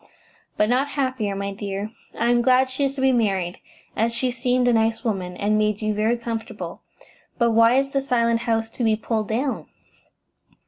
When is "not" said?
0.67-0.87